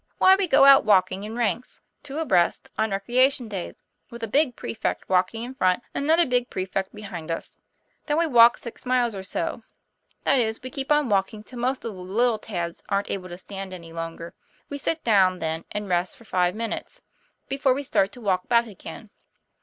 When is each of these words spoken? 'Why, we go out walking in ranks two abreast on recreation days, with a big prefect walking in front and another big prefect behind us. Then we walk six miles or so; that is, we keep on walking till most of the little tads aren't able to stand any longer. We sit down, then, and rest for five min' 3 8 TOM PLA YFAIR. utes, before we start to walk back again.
'Why, 0.17 0.35
we 0.35 0.47
go 0.47 0.65
out 0.65 0.83
walking 0.83 1.25
in 1.25 1.35
ranks 1.37 1.79
two 2.01 2.17
abreast 2.17 2.71
on 2.75 2.89
recreation 2.89 3.47
days, 3.47 3.83
with 4.09 4.23
a 4.23 4.27
big 4.27 4.55
prefect 4.55 5.07
walking 5.07 5.43
in 5.43 5.53
front 5.53 5.83
and 5.93 6.03
another 6.03 6.25
big 6.25 6.49
prefect 6.49 6.95
behind 6.95 7.29
us. 7.29 7.59
Then 8.07 8.17
we 8.17 8.25
walk 8.25 8.57
six 8.57 8.83
miles 8.83 9.13
or 9.13 9.21
so; 9.21 9.61
that 10.23 10.39
is, 10.39 10.63
we 10.63 10.71
keep 10.71 10.91
on 10.91 11.07
walking 11.09 11.43
till 11.43 11.59
most 11.59 11.85
of 11.85 11.93
the 11.93 12.01
little 12.01 12.39
tads 12.39 12.81
aren't 12.89 13.11
able 13.11 13.29
to 13.29 13.37
stand 13.37 13.73
any 13.75 13.93
longer. 13.93 14.33
We 14.69 14.79
sit 14.79 15.03
down, 15.03 15.37
then, 15.37 15.65
and 15.71 15.87
rest 15.87 16.17
for 16.17 16.25
five 16.25 16.55
min' 16.55 16.71
3 16.71 16.77
8 16.77 16.79
TOM 16.79 16.85
PLA 16.85 16.87
YFAIR. 16.87 16.87
utes, 16.87 17.03
before 17.47 17.73
we 17.75 17.83
start 17.83 18.11
to 18.13 18.21
walk 18.21 18.47
back 18.47 18.65
again. 18.65 19.11